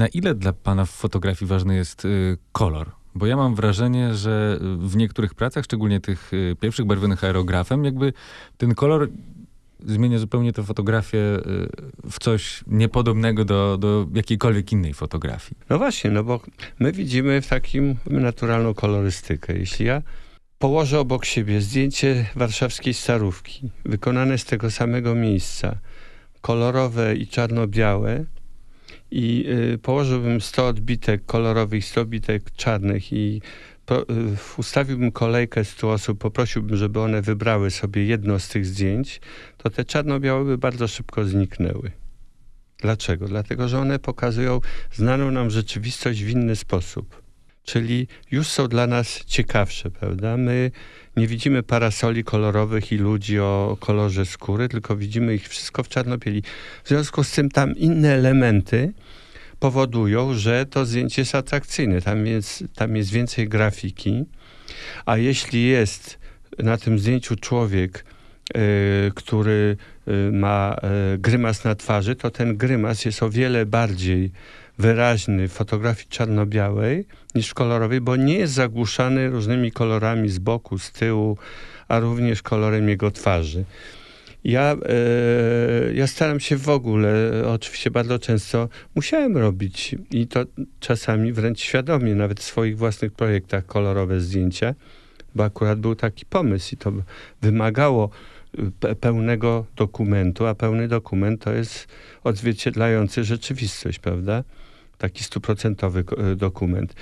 [0.00, 2.90] Na ile dla pana w fotografii ważny jest y, kolor?
[3.14, 8.12] Bo ja mam wrażenie, że w niektórych pracach, szczególnie tych y, pierwszych barwionych aerografem, jakby
[8.58, 9.08] ten kolor
[9.86, 11.40] zmienia zupełnie tę fotografię y,
[12.10, 15.56] w coś niepodobnego do, do jakiejkolwiek innej fotografii.
[15.70, 16.40] No właśnie, no bo
[16.78, 19.58] my widzimy w takim naturalną kolorystykę.
[19.58, 20.02] Jeśli ja
[20.58, 25.76] położę obok siebie zdjęcie warszawskiej starówki, wykonane z tego samego miejsca,
[26.40, 28.24] kolorowe i czarno-białe,
[29.10, 33.42] i y, położyłbym 100 odbitek kolorowych, 100 odbitek czarnych i
[33.86, 34.06] po, y,
[34.56, 39.20] ustawiłbym kolejkę 100 osób, poprosiłbym, żeby one wybrały sobie jedno z tych zdjęć,
[39.58, 41.90] to te czarno-białe by bardzo szybko zniknęły.
[42.78, 43.28] Dlaczego?
[43.28, 44.60] Dlatego, że one pokazują
[44.92, 47.19] znaną nam rzeczywistość w inny sposób.
[47.64, 50.36] Czyli już są dla nas ciekawsze, prawda?
[50.36, 50.70] My
[51.16, 56.42] nie widzimy parasoli kolorowych i ludzi o kolorze skóry, tylko widzimy ich wszystko w czarno-bieli.
[56.84, 58.92] W związku z tym tam inne elementy
[59.58, 62.02] powodują, że to zdjęcie jest atrakcyjne.
[62.02, 64.24] Tam jest, tam jest więcej grafiki,
[65.06, 66.18] a jeśli jest
[66.58, 68.04] na tym zdjęciu człowiek,
[68.56, 69.76] y, który
[70.08, 70.76] y, ma
[71.14, 74.32] y, grymas na twarzy, to ten grymas jest o wiele bardziej
[74.80, 80.78] wyraźny w fotografii czarno-białej niż w kolorowej, bo nie jest zagłuszany różnymi kolorami z boku,
[80.78, 81.36] z tyłu,
[81.88, 83.64] a również kolorem jego twarzy.
[84.44, 87.10] Ja, e, ja staram się w ogóle,
[87.46, 90.44] oczywiście bardzo często musiałem robić i to
[90.80, 94.74] czasami wręcz świadomie, nawet w swoich własnych projektach kolorowe zdjęcia,
[95.34, 96.92] bo akurat był taki pomysł i to
[97.42, 98.10] wymagało
[99.00, 101.88] pełnego dokumentu, a pełny dokument to jest
[102.24, 104.44] odzwierciedlający rzeczywistość, prawda?
[105.00, 106.94] Taki stuprocentowy e, dokument.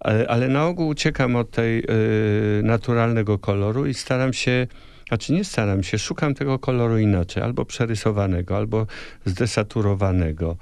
[0.00, 4.66] Ale, ale na ogół uciekam od tej y, naturalnego koloru i staram się
[5.08, 8.86] znaczy nie staram się, szukam tego koloru inaczej, albo przerysowanego, albo
[9.24, 10.56] zdesaturowanego,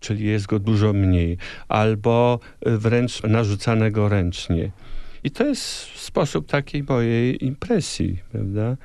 [0.00, 4.70] czyli jest go dużo mniej, albo wręcz narzucanego ręcznie.
[5.24, 5.62] I to jest
[5.96, 8.76] sposób takiej mojej impresji, prawda?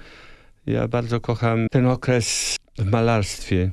[0.66, 3.72] Ja bardzo kocham ten okres w malarstwie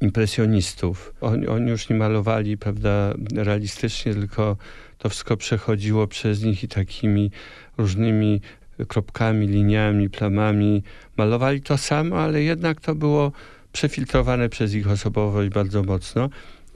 [0.00, 1.14] impresjonistów.
[1.20, 4.56] Oni, oni już nie malowali, prawda, realistycznie, tylko
[4.98, 7.30] to wszystko przechodziło przez nich i takimi
[7.78, 8.40] różnymi
[8.88, 10.82] kropkami, liniami, plamami.
[11.16, 13.32] Malowali to samo, ale jednak to było
[13.72, 16.30] przefiltrowane przez ich osobowość bardzo mocno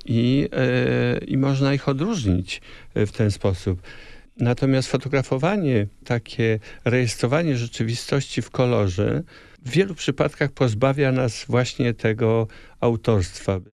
[0.07, 0.49] i,
[1.21, 2.61] yy, i można ich odróżnić
[2.95, 3.83] e, w ten sposób.
[4.37, 9.23] Natomiast fotografowanie, takie rejestrowanie rzeczywistości w kolorze
[9.65, 12.47] w wielu przypadkach pozbawia nas właśnie tego
[12.81, 13.61] autorstwa.